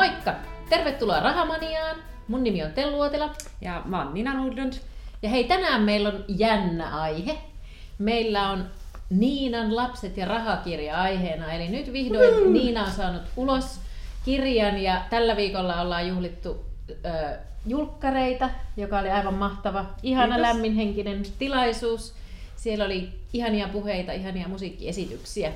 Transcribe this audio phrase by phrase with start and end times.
[0.00, 0.34] Moikka!
[0.68, 1.96] Tervetuloa Rahamaniaan.
[2.28, 3.30] Mun nimi on Tellu Uotila.
[3.60, 4.72] Ja mä oon Nina Nordlund.
[5.22, 7.38] Ja hei, tänään meillä on jännä aihe.
[7.98, 8.66] Meillä on
[9.10, 11.52] Niinan lapset ja rahakirja aiheena.
[11.52, 12.52] Eli nyt vihdoin mm.
[12.52, 13.80] Niina on saanut ulos
[14.24, 20.52] kirjan ja tällä viikolla ollaan juhlittu ö, julkkareita, joka oli aivan mahtava, ihana Kiitos.
[20.52, 22.14] lämminhenkinen tilaisuus.
[22.56, 25.52] Siellä oli ihania puheita, ihania musiikkiesityksiä.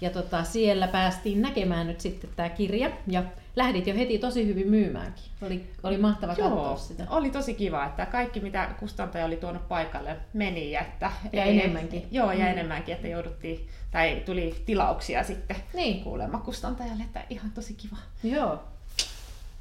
[0.00, 2.90] Ja tota, siellä päästiin näkemään nyt sitten tämä kirja.
[3.06, 3.22] Ja
[3.58, 5.24] lähdit jo heti tosi hyvin myymäänkin.
[5.42, 7.06] Oli, oli mahtava Joo, katsoa sitä.
[7.10, 10.76] oli tosi kiva, että kaikki mitä kustantaja oli tuonut paikalle meni.
[10.76, 12.06] Että ja ei, enemmänkin.
[12.10, 12.50] Joo, ja mm.
[12.50, 16.04] enemmänkin, että jouduttiin, tai tuli tilauksia sitten niin.
[16.04, 17.96] kuulemma kustantajalle, että ihan tosi kiva.
[18.22, 18.58] Joo.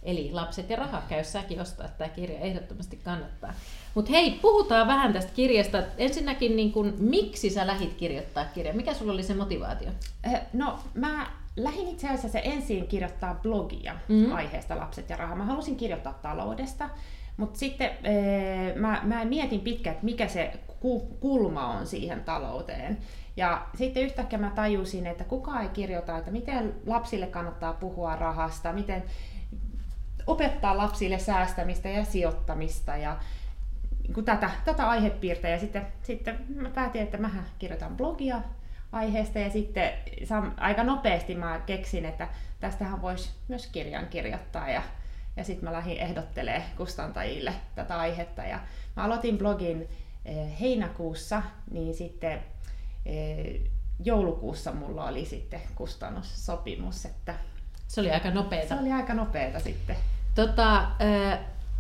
[0.03, 3.53] Eli lapset ja raha, käy säkin ostaa tämä kirja, ehdottomasti kannattaa.
[3.95, 5.83] Mutta hei, puhutaan vähän tästä kirjasta.
[5.97, 8.75] Ensinnäkin, niin kun, miksi sä lähit kirjoittaa kirjaa?
[8.75, 9.89] Mikä sulla oli se motivaatio?
[10.23, 14.35] Eh, no, mä lähdin itse asiassa ensin kirjoittaa blogia mm-hmm.
[14.35, 15.35] aiheesta lapset ja raha.
[15.35, 16.89] Mä halusin kirjoittaa taloudesta,
[17.37, 20.53] mutta sitten ee, mä, mä mietin pitkään, että mikä se
[21.19, 22.97] kulma on siihen talouteen.
[23.37, 28.73] Ja sitten yhtäkkiä mä tajusin, että kukaan ei kirjoita, että miten lapsille kannattaa puhua rahasta,
[28.73, 29.03] miten
[30.27, 33.17] opettaa lapsille säästämistä ja sijoittamista ja
[34.07, 35.47] niin tätä, tätä aihepiirtä.
[35.47, 38.41] Ja sitten, sitten mä päätin, että mä kirjoitan blogia
[38.91, 39.93] aiheesta ja sitten
[40.57, 42.27] aika nopeasti mä keksin, että
[42.59, 44.83] tästähän voisi myös kirjan kirjoittaa ja,
[45.37, 48.59] ja sitten mä lähdin ehdottelemaan kustantajille tätä aihetta ja
[48.95, 49.89] mä aloitin blogin
[50.25, 52.43] eh, heinäkuussa, niin sitten
[53.05, 53.61] eh,
[54.03, 57.35] joulukuussa mulla oli sitten kustannussopimus, että
[57.87, 58.75] se oli aika nopeeta.
[58.75, 59.95] Se oli aika nopeeta sitten.
[60.35, 60.91] Tota,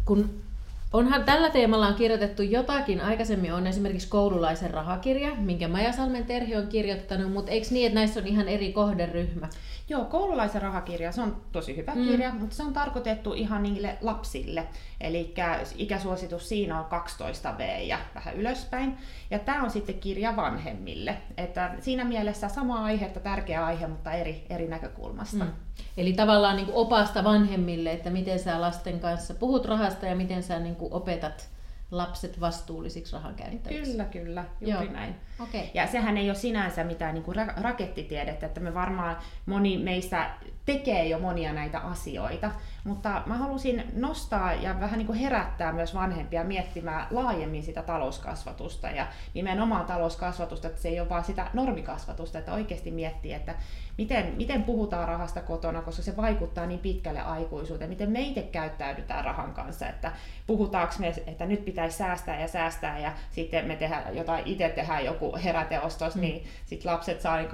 [0.05, 0.46] kun
[0.93, 3.01] Onhan tällä teemalla on kirjoitettu jotakin.
[3.01, 7.99] Aikaisemmin on esimerkiksi koululaisen rahakirja, minkä Maja Salmen Terhi on kirjoittanut, mutta eikö niin, että
[7.99, 9.49] näissä on ihan eri kohderyhmä?
[9.89, 12.03] Joo, koululaisen rahakirja, se on tosi hyvä mm.
[12.03, 14.67] kirja, mutta se on tarkoitettu ihan niille lapsille.
[15.01, 15.33] Eli
[15.75, 18.97] ikäsuositus siinä on 12V ja vähän ylöspäin.
[19.31, 21.17] Ja tämä on sitten kirja vanhemmille.
[21.37, 25.45] Että siinä mielessä sama aihetta, tärkeä aihe, mutta eri, eri näkökulmasta.
[25.45, 25.51] Mm.
[25.97, 30.59] Eli tavallaan niin opasta vanhemmille, että miten sä lasten kanssa puhut rahasta ja miten sä
[30.59, 31.49] niin kuin opetat
[31.91, 33.91] lapset vastuullisiksi rahankäyttäjiksi.
[33.91, 34.93] Kyllä, kyllä, juuri Joo.
[34.93, 35.15] näin.
[35.39, 35.61] Okay.
[35.73, 40.29] Ja sehän ei ole sinänsä mitään niin kuin rakettitiedettä, että me varmaan moni meistä
[40.65, 42.51] tekee jo monia näitä asioita,
[42.87, 48.89] mutta mä halusin nostaa ja vähän niin kuin herättää myös vanhempia miettimään laajemmin sitä talouskasvatusta
[48.89, 53.55] ja nimenomaan talouskasvatusta, että se ei ole vaan sitä normikasvatusta, että oikeasti miettii, että
[53.97, 59.25] miten, miten puhutaan rahasta kotona, koska se vaikuttaa niin pitkälle aikuisuuteen, miten me itse käyttäydytään
[59.25, 60.11] rahan kanssa, että
[60.47, 65.05] puhutaanko me, että nyt pitäisi säästää ja säästää ja sitten me tehdään jotain, itse tehdään
[65.05, 66.21] joku heräteostos, mm.
[66.21, 67.49] niin sitten lapset saa niin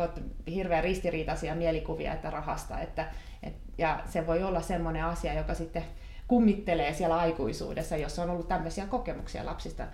[0.47, 3.07] hirveän ristiriitaisia mielikuvia että rahasta, että,
[3.43, 5.83] et, ja se voi olla semmoinen asia, joka sitten
[6.27, 9.87] kummittelee siellä aikuisuudessa, jos on ollut tämmöisiä kokemuksia lapsista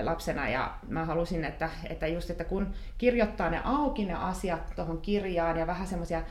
[0.00, 0.48] lapsena.
[0.48, 5.58] Ja mä halusin, että, että just, että kun kirjoittaa ne auki ne asiat tuohon kirjaan
[5.58, 6.22] ja vähän semmoisia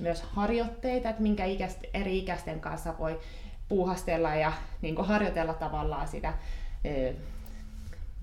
[0.00, 3.20] myös harjoitteita, että minkä ikäist, eri ikäisten kanssa voi
[3.68, 4.52] puuhastella ja
[4.82, 6.32] niin harjoitella tavallaan sitä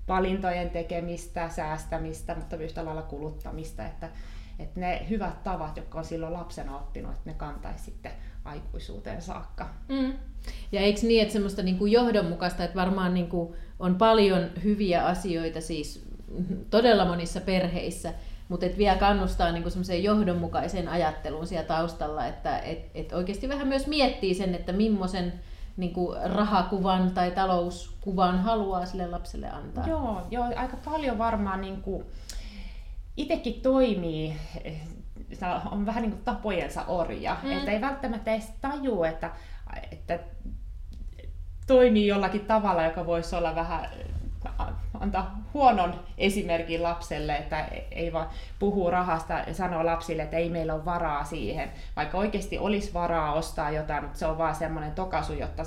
[0.08, 4.08] valintojen tekemistä, säästämistä, mutta yhtä lailla kuluttamista, että,
[4.58, 8.12] että ne hyvät tavat, jotka on silloin lapsena oppinut, että ne kantaisi sitten
[8.44, 9.68] aikuisuuteen saakka.
[9.88, 10.12] Mm.
[10.72, 15.04] Ja eikö niin, että semmoista niin kuin johdonmukaista, että varmaan niin kuin on paljon hyviä
[15.04, 16.06] asioita siis
[16.70, 18.14] todella monissa perheissä,
[18.48, 23.68] mutta et vielä kannustaa niin semmoiseen johdonmukaiseen ajatteluun siellä taustalla, että et, et oikeasti vähän
[23.68, 25.32] myös miettii sen, että millaisen
[25.76, 29.88] niin kuin rahakuvan tai talouskuvan haluaa sille lapselle antaa.
[29.88, 32.04] Joo, joo aika paljon varmaan niin kuin
[33.16, 34.36] itsekin toimii,
[35.70, 37.52] on vähän niin kuin tapojensa orja, mm.
[37.52, 39.30] että ei välttämättä edes taju, että,
[39.92, 40.18] että
[41.66, 43.88] toimii jollakin tavalla, joka voisi olla vähän
[45.00, 48.28] antaa huonon esimerkin lapselle, että ei vaan
[48.58, 53.32] puhu rahasta ja sanoo lapsille, että ei meillä ole varaa siihen, vaikka oikeasti olisi varaa
[53.32, 55.62] ostaa jotain, mutta se on vaan semmoinen tokasu, jotta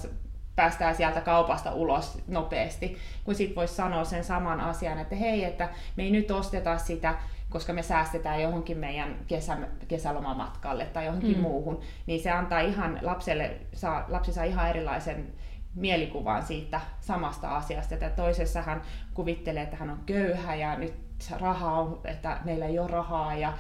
[0.60, 5.70] päästään sieltä kaupasta ulos nopeasti, kun sitten voisi sanoa sen saman asian, että hei, että
[5.96, 7.16] me ei nyt osteta sitä,
[7.50, 9.58] koska me säästetään johonkin meidän kesä,
[9.88, 11.42] kesälomamatkalle tai johonkin mm.
[11.42, 15.34] muuhun, niin se antaa ihan lapselle, saa, lapsi saa ihan erilaisen
[15.76, 17.94] mielikuvan siitä samasta asiasta.
[17.94, 18.82] Että toisessa hän
[19.14, 20.94] kuvittelee, että hän on köyhä ja nyt
[21.40, 23.54] raha on, että meillä ei ole rahaa ja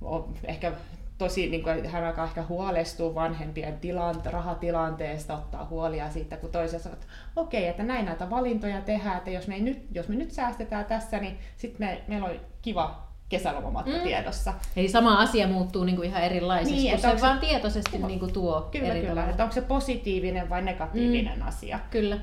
[0.00, 0.72] on ehkä
[1.20, 6.90] tosi, niin kuin, hän alkaa ehkä huolestua vanhempien tilante, rahatilanteesta, ottaa huolia siitä, kun toisessa
[6.90, 7.06] että
[7.36, 10.84] okei, okay, että näin näitä valintoja tehdään, että jos me, nyt, jos me nyt säästetään
[10.84, 14.02] tässä, niin sitten me, meillä on kiva kesälomamatka mm.
[14.02, 14.54] tiedossa.
[14.76, 18.20] Eli sama asia muuttuu niin kuin ihan erilaiseksi, niin, kun se, se vaan tietoisesti niin
[18.20, 19.28] kuin tuo Kyllä, eri kyllä.
[19.28, 21.46] Että onko se positiivinen vai negatiivinen mm.
[21.46, 21.80] asia.
[21.90, 22.18] Kyllä,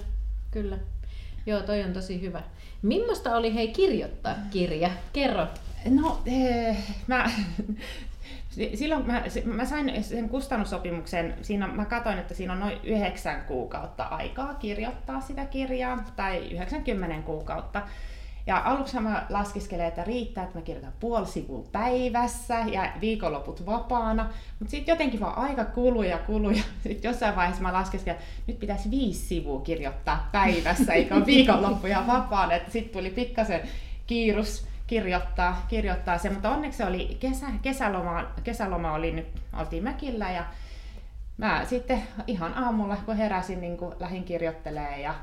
[0.52, 0.78] kyllä.
[1.46, 2.42] Joo, toi on tosi hyvä.
[2.82, 4.90] Millaista oli hei kirjoittaa kirja?
[5.14, 5.48] Kerro.
[5.90, 6.78] No, eh,
[7.08, 7.32] mä,
[8.76, 14.04] silloin mä, mä sain sen kustannussopimuksen, siinä mä katsoin, että siinä on noin yhdeksän kuukautta
[14.04, 17.82] aikaa kirjoittaa sitä kirjaa, tai 90 kuukautta.
[18.48, 24.30] Ja aluksi mä laskiskelen, että riittää, että mä kirjoitan puoli sivua päivässä ja viikonloput vapaana.
[24.60, 26.52] Mutta sitten jotenkin vaan aika kuluu ja kuluu.
[26.52, 32.04] Ja sitten jossain vaiheessa mä laskiskelen, että nyt pitäisi viisi sivua kirjoittaa päivässä, eikä viikonloppuja
[32.08, 32.54] vapaana.
[32.70, 33.62] Sitten tuli pikkasen
[34.08, 36.30] kiirus kirjoittaa, kirjoittaa se.
[36.30, 39.28] Mutta onneksi oli kesä, kesäloma, kesäloma oli nyt,
[39.60, 40.46] oltiin Mäkillä ja
[41.38, 45.16] mä sitten ihan aamulla, kun heräsin, niin kun lähdin kirjoittelemaan ja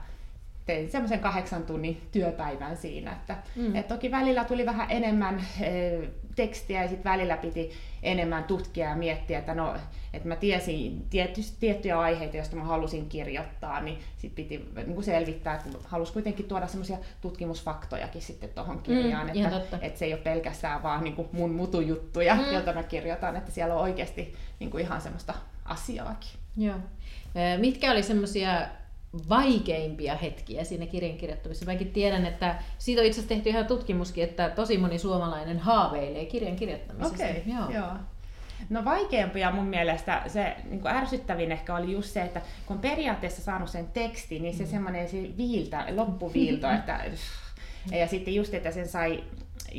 [0.67, 3.13] tein semmoisen kahdeksan tunnin työpäivän siinä.
[3.13, 3.77] Että, mm.
[3.77, 5.99] et toki välillä tuli vähän enemmän e,
[6.37, 7.71] tekstiä ja sitten välillä piti
[8.03, 9.75] enemmän tutkia ja miettiä, että no,
[10.13, 15.05] että mä tiesin tietty, tiettyjä aiheita, joista mä halusin kirjoittaa, niin sitten piti niin kuin
[15.05, 20.05] selvittää, että halusin kuitenkin tuoda semmoisia tutkimusfaktojakin sitten tuohon mm, kirjaan, mm, että, että se
[20.05, 22.53] ei ole pelkästään vaan niin kuin mun mutujuttuja, mm.
[22.53, 25.35] joita mä kirjoitan, että siellä on oikeasti niin kuin ihan semmoista
[25.65, 26.31] asiaakin.
[26.57, 26.77] Joo.
[27.59, 28.69] Mitkä oli semmoisia
[29.29, 31.73] vaikeimpia hetkiä siinä kirjan kirjoittamisessa.
[31.73, 36.25] Mäkin tiedän, että siitä on itse asiassa tehty ihan tutkimuskin, että tosi moni suomalainen haaveilee
[36.25, 37.25] kirjan kirjoittamisesta.
[37.25, 37.71] Okei, okay, joo.
[37.71, 37.93] joo.
[38.71, 43.43] No vaikeampia mun mielestä, se niin kuin ärsyttävin ehkä oli just se, että kun periaatteessa
[43.43, 44.71] saanut sen tekstin, niin se mm.
[44.71, 47.01] semmoinen se viiltä, loppuviilto, että
[47.91, 49.25] ja sitten just, että sen sai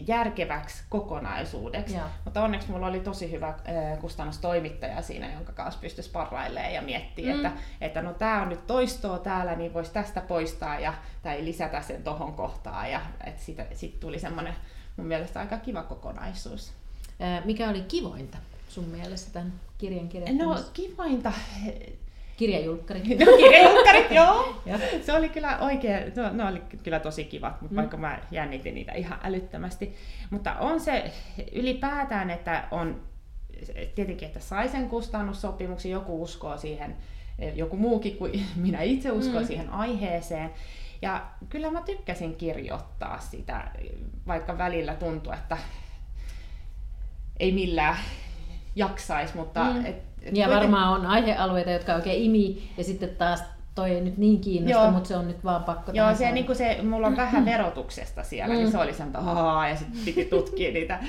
[0.08, 1.96] järkeväksi kokonaisuudeksi.
[1.96, 2.10] Ja.
[2.26, 3.54] Mutta onneksi mulla oli tosi hyvä
[4.02, 7.46] kustannustoimittaja siinä, jonka kanssa pystyi sparrailemaan ja miettimään, mm.
[7.46, 10.94] että, että no tämä on nyt toistoa täällä, niin voisi tästä poistaa ja,
[11.24, 12.92] tai lisätä sen tohon kohtaan.
[12.92, 14.54] Ja että siitä, siitä tuli semmoinen
[14.98, 16.74] mun mielestä aika kiva kokonaisuus.
[17.46, 18.38] Mikä oli kivointa
[18.70, 20.68] sun mielestä tämän kirjan kirjoittamisessa?
[20.68, 21.32] No kivointa,
[22.38, 23.04] Kirjajulkkarit.
[23.26, 24.62] No, kirjajulkkarit, joo.
[25.02, 27.76] Se oli kyllä oikein, no, ne oli kyllä tosi kivat, mutta mm.
[27.76, 29.96] vaikka mä jännitin niitä ihan älyttömästi.
[30.30, 31.12] Mutta on se
[31.52, 33.02] ylipäätään, että on
[33.96, 36.96] tietenkin, että sai sen kustannussopimuksen, joku uskoo siihen,
[37.56, 39.48] joku muukin kuin minä itse uskon mm.
[39.48, 40.50] siihen aiheeseen.
[41.02, 43.72] Ja kyllä mä tykkäsin kirjoittaa sitä,
[44.28, 45.58] vaikka välillä tuntui, että
[47.40, 47.98] ei millään
[48.76, 49.86] jaksaisi, mutta mm.
[49.86, 53.44] et, et ja varmaan on aihealueita, jotka oikein imi, ja sitten taas
[53.76, 54.92] toi ei nyt niin kiinnosta, Joo.
[54.92, 58.24] mutta se on nyt vaan pakko Joo, se, niin kuin se, mulla on vähän verotuksesta
[58.24, 58.64] siellä, niin mm.
[58.64, 59.20] niin se oli sen, että
[59.70, 61.00] ja sitten piti tutkia niitä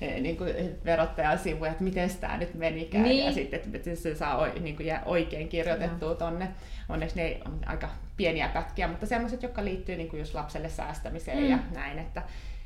[0.00, 0.54] eh, niin kuin
[0.84, 3.24] verottajan sivuja, että miten tämä nyt menikään, niin.
[3.24, 6.48] ja sitten, että se saa niin kuin oikein kirjoitettua tonne.
[6.88, 11.38] Onneksi ne on aika pieniä pätkiä, mutta sellaiset, jotka liittyy niin kuin just lapselle säästämiseen
[11.38, 11.50] mm.
[11.50, 12.22] ja näin, että,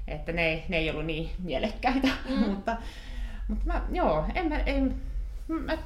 [0.09, 2.39] että ne, ei, ne ei ollut niin mielekkäitä, mm.
[2.51, 2.77] mutta,
[3.51, 4.95] mutta mä, joo, en mä, en,
[5.49, 5.79] mä,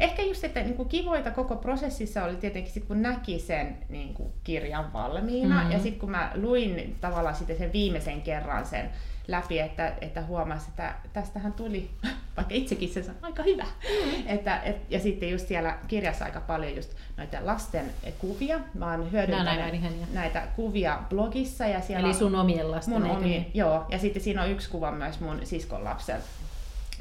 [0.00, 4.14] ehkä just, että niin kuin kivoita koko prosessissa oli tietenkin sit, kun näki sen niin
[4.14, 5.72] kuin kirjan valmiina, mm-hmm.
[5.72, 8.90] ja sitten kun mä luin tavallaan sitten sen viimeisen kerran sen
[9.28, 11.90] läpi, että, että huomasi, että tästähän tuli,
[12.36, 13.64] vaikka itsekin se on aika hyvä.
[13.64, 14.26] Mm.
[14.26, 18.60] Että, et, ja sitten just siellä kirjassa aika paljon just noita lasten kuvia.
[18.74, 21.66] Mä oon hyödyntänyt näitä kuvia blogissa.
[21.66, 23.50] Ja siellä Eli sun omien lasten, mun omi, niin?
[23.54, 26.20] Joo, ja sitten siinä on yksi kuva myös mun siskon lapsen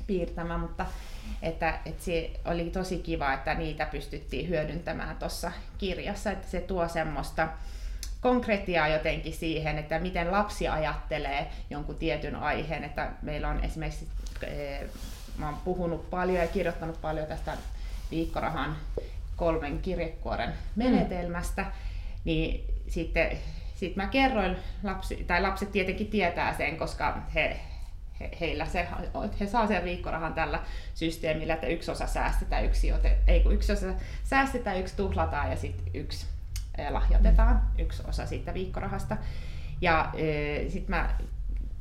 [0.08, 0.86] piirtämä, mutta
[1.42, 6.88] että, että se oli tosi kiva, että niitä pystyttiin hyödyntämään tuossa kirjassa, että se tuo
[6.88, 7.48] semmoista
[8.22, 14.08] konkretiaa jotenkin siihen, että miten lapsi ajattelee jonkun tietyn aiheen, että meillä on esimerkiksi,
[14.42, 14.90] eh,
[15.38, 17.58] mä oon puhunut paljon ja kirjoittanut paljon tästä
[18.12, 18.76] viikkorahan
[19.36, 20.56] kolmen kirjekuoren mm.
[20.76, 21.72] menetelmästä, mm.
[22.24, 23.38] niin sitten
[23.76, 27.60] sit mä kerroin, lapsi, tai lapset tietenkin tietää sen, koska he,
[28.20, 28.88] he, heillä se,
[29.40, 30.60] he saa sen viikkorahan tällä
[30.94, 33.88] systeemillä, että yksi osa säästetään, yksi, ote, ei kun yksi osa
[34.24, 36.26] säästetään, yksi tuhlataan ja sitten yksi
[36.90, 37.84] lahjoitetaan, mm.
[37.84, 39.18] yksi osa siitä viikkorahasta.
[39.82, 41.16] Ja e, sitten mä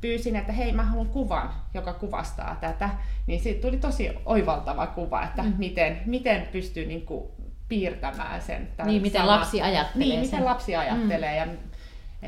[0.01, 2.89] pyysin, että hei, mä haluan kuvan, joka kuvastaa tätä.
[3.27, 5.53] Niin siitä tuli tosi oivaltava kuva, että mm.
[5.57, 7.31] miten, miten pystyy niin kuin,
[7.69, 8.69] piirtämään sen.
[8.85, 10.21] Niin, miten sama, lapsi ajattelee Niin, sen.
[10.21, 11.45] miten lapsi ajattelee.
[11.45, 11.51] Mm.
[11.51, 11.57] Ja,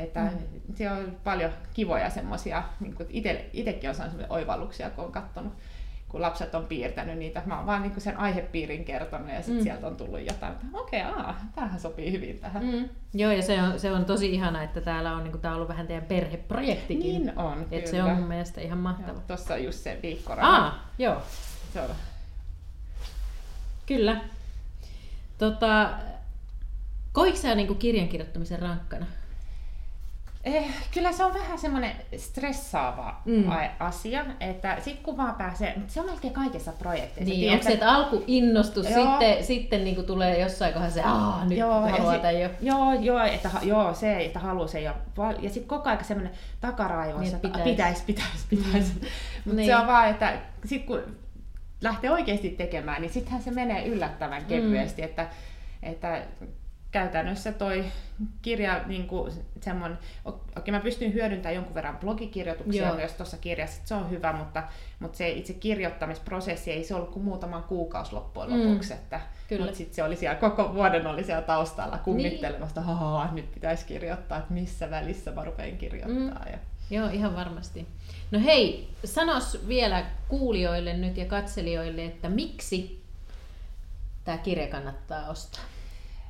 [0.02, 0.74] että mm.
[0.74, 2.94] siellä on paljon kivoja semmoisia, niin
[3.52, 5.52] itsekin on saanut oivalluksia, kun on katsonut
[6.14, 7.42] kun lapset on piirtänyt niitä.
[7.46, 9.62] Mä oon vaan niin sen aihepiirin kertonut ja sitten mm.
[9.62, 12.64] sieltä on tullut jotain, että okei, okay, tämähän sopii hyvin tähän.
[12.64, 12.88] Mm.
[13.14, 15.54] Joo, ja se on, se on tosi ihana, että täällä on, niin kuin, tää on
[15.54, 17.00] ollut vähän teidän perheprojektikin.
[17.00, 17.86] Niin on, Et kyllä.
[17.86, 19.20] se on mun mielestä ihan mahtava.
[19.26, 20.66] Tuossa on just se viikkoraha.
[20.66, 21.22] Ah, joo.
[21.72, 21.90] Se on.
[23.86, 24.20] Kyllä.
[25.38, 25.90] Tota,
[27.12, 29.06] koitko sä niin kirjan kirjoittamisen rankkana?
[30.44, 33.44] Eh, kyllä se on vähän semmoinen stressaava Mm.
[33.80, 37.34] asia, että sit kun vaan pääsee, mutta se on melkein kaikessa projekteissa.
[37.34, 39.10] Niin, onko se, että alkuinnostus Joo.
[39.10, 42.48] sitten, sitten niin kuin tulee jossain kohdassa se, aah, nyt joo, haluaa tai jo.
[42.60, 44.80] Joo, joo, että, joo, se, että haluaa se.
[44.80, 48.64] Ja, val- ja sitten koko ajan semmoinen takaraivossa, Niin, että pitäisi, pitäisi, pitäisi.
[48.66, 48.92] pitäisi.
[48.94, 49.00] Mm.
[49.44, 49.66] Mutta Niin.
[49.66, 50.32] se on vaan, että
[50.64, 51.00] sit kun
[51.80, 55.08] lähtee oikeasti tekemään, niin sittenhän se menee yllättävän kevyesti, Mm.
[55.08, 55.26] että,
[55.82, 56.22] että
[56.94, 57.84] käytännössä toi
[58.42, 59.98] kirja, niin kuin semmoinen,
[60.56, 62.96] okei mä pystyn hyödyntämään jonkun verran blogikirjoituksia Joo.
[62.96, 64.62] myös tuossa kirjassa, että se on hyvä, mutta,
[64.98, 68.68] mutta se itse kirjoittamisprosessi ei se ollut kuin muutama kuukausi loppujen Mm.
[68.68, 69.64] lopuksi, että Kyllä.
[69.64, 72.86] mutta sitten se oli siellä koko vuoden oli siellä taustalla kummittelemassa, niin.
[72.88, 76.44] haha, nyt pitäisi kirjoittaa, että missä välissä mä rupean kirjoittaa.
[76.44, 76.52] Mm.
[76.52, 76.58] Ja...
[76.90, 77.86] Joo, ihan varmasti.
[78.30, 83.02] No hei, sanos vielä kuulijoille nyt ja katselijoille, että miksi
[84.24, 85.62] tämä kirja kannattaa ostaa?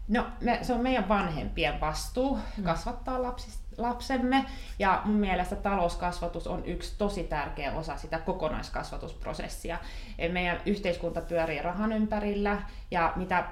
[0.08, 4.44] No, me, se on meidän vanhempien vastuu kasvattaa lapsis, lapsemme,
[4.78, 9.78] ja mun mielestä talouskasvatus on yksi tosi tärkeä osa sitä kokonaiskasvatusprosessia.
[10.32, 13.44] Meidän yhteiskunta pyörii rahan ympärillä, ja mitä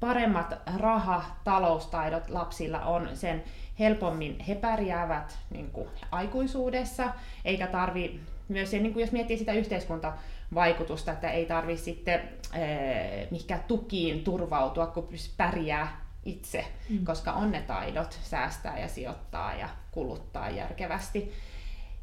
[0.00, 3.44] paremmat raha, taloustaidot lapsilla on, sen
[3.78, 7.12] helpommin he pärjäävät niin kuin aikuisuudessa,
[7.44, 12.20] eikä tarvi myös, se, niin kuin jos miettii sitä yhteiskuntavaikutusta, että ei tarvi sitten
[12.54, 17.04] eh, mihinkään tukiin turvautua, kun pärjää itse, mm.
[17.04, 21.32] koska on ne taidot säästää ja sijoittaa ja kuluttaa järkevästi.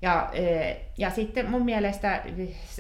[0.02, 2.24] Ja, eh, ja sitten mun mielestä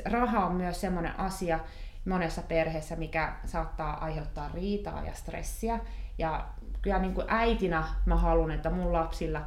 [0.05, 1.59] raha on myös semmoinen asia
[2.05, 5.79] monessa perheessä, mikä saattaa aiheuttaa riitaa ja stressiä.
[6.17, 6.45] Ja
[6.81, 9.41] kyllä niin kuin äitinä mä haluan, että mun, lapsilla,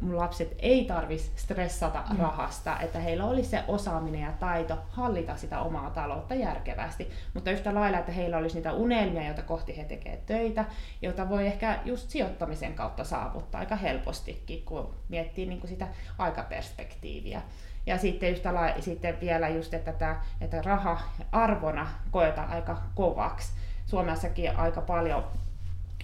[0.00, 2.18] mun lapset ei tarvitsisi stressata Mm.
[2.18, 7.10] rahasta, että heillä olisi se osaaminen ja taito hallita sitä omaa taloutta järkevästi.
[7.34, 10.64] Mutta yhtä lailla, että heillä olisi niitä unelmia, joita kohti he tekevät töitä,
[11.02, 17.42] joita voi ehkä just sijoittamisen kautta saavuttaa aika helpostikin, kun miettii niin kuin sitä aikaperspektiiviä.
[17.86, 21.00] Ja sitten yhtä lailla, sitten vielä just, että, tämä, että raha
[21.32, 23.52] arvona koetaan aika kovaksi.
[23.86, 25.24] Suomessakin aika paljon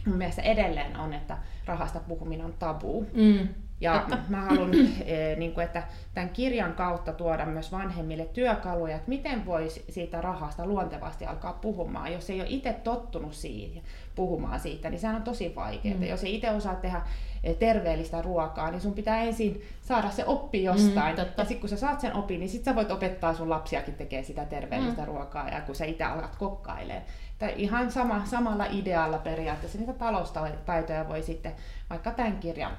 [0.07, 3.07] mun mielestä edelleen on, että rahasta puhuminen on tabu.
[3.15, 3.49] Mm.
[3.81, 4.19] Ja Totta.
[4.29, 4.71] mä haluan,
[5.07, 5.83] eh, niin kuin, että
[6.15, 12.13] tämän kirjan kautta tuoda myös vanhemmille työkaluja, että miten voisi siitä rahasta luontevasti alkaa puhumaan.
[12.13, 13.83] Jos ei ole itse tottunut siihen,
[14.15, 15.97] puhumaan siitä, niin sehän on tosi vaikeaa.
[15.97, 16.03] Mm.
[16.05, 17.03] Jos ei itse osaa tehdä
[17.45, 21.17] eh, terveellistä ruokaa, niin sun pitää ensin saada se oppi jostain.
[21.17, 21.43] Mm, totta.
[21.43, 24.25] ja sitten kun sä saat sen opin, niin sit sä voit opettaa sun lapsiakin tekemään
[24.25, 25.09] sitä terveellistä Mm.
[25.09, 27.03] ruokaa, ja kun sä itse alat kokkailemaan.
[27.33, 31.53] Että ihan sama, samalla idealla periaatteessa niitä taloustaitoja voi sitten
[31.91, 32.73] vaikka tämän kirjan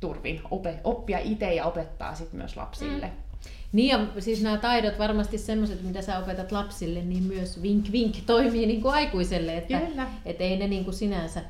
[0.00, 3.06] turvin ope, oppia itse ja opettaa sitten myös lapsille.
[3.06, 3.12] Mm.
[3.72, 8.16] Niin ja siis nämä taidot varmasti semmoiset, mitä sä opetat lapsille, niin myös vink vink
[8.26, 10.06] toimii niin kuin aikuiselle, että Kyllä.
[10.24, 11.42] et ei ne niin kuin sinänsä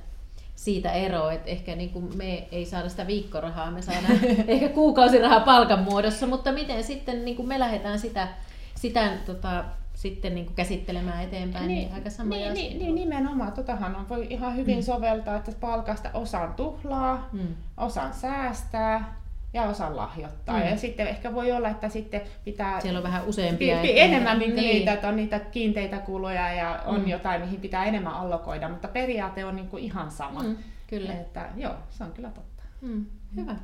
[0.57, 5.41] siitä eroa, että ehkä niin kuin me ei saada sitä viikkorahaa, me saadaan ehkä kuukausirahaa
[5.41, 8.29] palkan muodossa, mutta miten sitten niin kuin me lähdetään sitä,
[8.75, 9.65] sitä tota,
[10.01, 13.53] sitten niin kuin käsittelemään eteenpäin, niin, niin aika samoja niin, niin, niin, nimenomaan.
[13.53, 14.83] Totahan on, voi ihan hyvin Mm.
[14.83, 17.41] soveltaa, että palkasta osan tuhlaa, Mm.
[17.77, 19.21] osan säästää
[19.53, 20.59] ja osan lahjoittaa.
[20.59, 20.67] Mm.
[20.67, 23.77] Ja sitten ehkä voi olla, että sitten pitää Siellä on vähän pi- useampia.
[23.83, 24.57] pi- että- enemmän niin.
[24.57, 27.01] niitä, että on niitä kiinteitä kuluja ja on Mm.
[27.01, 27.09] mm.
[27.09, 30.43] jotain, mihin pitää enemmän allokoida, mutta periaate on niin kuin ihan sama.
[30.43, 31.13] Mm, kyllä.
[31.13, 32.63] Että, joo, se on kyllä totta.
[32.83, 33.57] Mm, hyvä.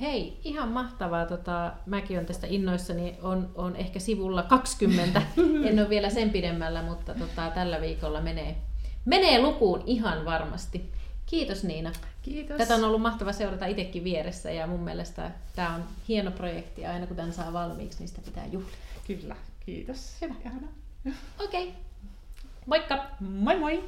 [0.00, 1.26] Hei, ihan mahtavaa.
[1.26, 3.18] Tota, mäkin olen tästä innoissani.
[3.22, 5.22] On, on ehkä sivulla 20.
[5.68, 8.56] en ole vielä sen pidemmällä, mutta tota, tällä viikolla menee,
[9.04, 10.92] menee lukuun ihan varmasti.
[11.26, 11.92] Kiitos Niina.
[12.22, 12.56] Kiitos.
[12.56, 16.82] Tätä on ollut mahtava seurata itsekin vieressä ja mun mielestä tämä on hieno projekti.
[16.82, 18.76] ja Aina kun tämän saa valmiiksi, niin sitä pitää juhlia.
[19.06, 20.16] Kyllä, kiitos.
[20.20, 20.34] Hyvä.
[21.44, 21.68] Okei.
[21.68, 21.80] Okay.
[22.66, 23.06] Moikka!
[23.20, 23.84] Moi moi!